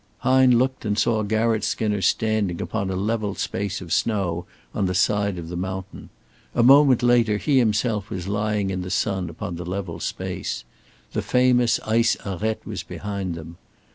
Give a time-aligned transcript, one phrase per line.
[0.21, 4.95] Hine looked and saw Garratt Skinner standing upon a level space of snow in the
[4.95, 6.09] side of the mountain.
[6.55, 10.63] A moment later he himself was lying in the sun upon the level space.
[11.13, 13.57] The famous ice arête was behind them.